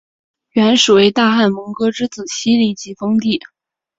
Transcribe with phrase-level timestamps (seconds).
[0.53, 3.39] 元时为大汗蒙哥之子昔里吉封地。